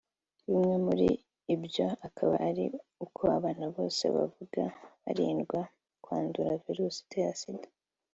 [0.49, 1.07] Bimwe muri
[1.53, 2.65] ibyo akaba ari
[3.05, 4.61] uko abana bose bavuka
[5.03, 5.61] barindwa
[6.03, 7.69] kwandura virusi itera sida